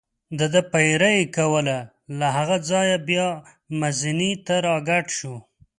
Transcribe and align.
دده 0.39 0.61
پیره 0.71 1.09
یې 1.17 1.25
کوله، 1.37 1.77
له 2.19 2.27
هغه 2.37 2.57
ځایه 2.69 2.97
بیا 3.09 3.27
مزینې 3.79 4.31
ته 4.45 4.55
را 4.65 4.75
کډه 4.87 4.99
شو. 5.17 5.35